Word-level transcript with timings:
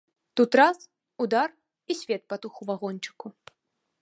Тут 0.39 0.55
раз, 0.59 0.79
удар, 1.25 1.53
і 1.91 1.99
свет 2.01 2.21
патух 2.35 2.53
у 2.61 2.71
вагончыку. 2.71 3.27